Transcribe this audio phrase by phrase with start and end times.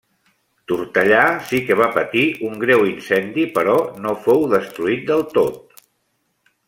[0.71, 3.77] Tortellà sí que va patir un greu incendi però
[4.07, 5.79] no fou destruït del tot.